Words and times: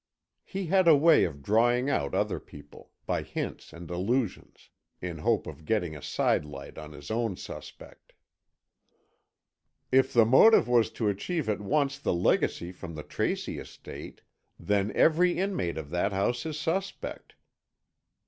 He 0.43 0.65
had 0.65 0.87
a 0.87 0.95
way 0.95 1.25
of 1.25 1.43
drawing 1.43 1.87
out 1.87 2.15
other 2.15 2.39
people, 2.39 2.89
by 3.05 3.21
hints 3.21 3.71
and 3.71 3.91
allusions, 3.91 4.71
in 4.99 5.19
hope 5.19 5.45
of 5.45 5.63
getting 5.63 5.95
a 5.95 6.01
side 6.01 6.43
light 6.43 6.79
on 6.79 6.91
his 6.93 7.11
own 7.11 7.35
suspect. 7.37 8.13
"If 9.91 10.11
the 10.11 10.25
motive 10.25 10.67
was 10.67 10.89
to 10.93 11.07
achieve 11.07 11.47
at 11.47 11.61
once 11.61 11.99
the 11.99 12.15
legacy 12.15 12.71
from 12.71 12.95
the 12.95 13.03
Tracy 13.03 13.59
estate, 13.59 14.21
then 14.57 14.91
every 14.95 15.37
inmate 15.37 15.77
of 15.77 15.91
that 15.91 16.13
house 16.13 16.47
is 16.47 16.59
suspect. 16.59 17.35